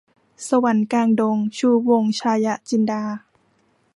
[0.47, 3.03] สวรรค์กลางดง- ชูวงศ์ ฉายะจินดา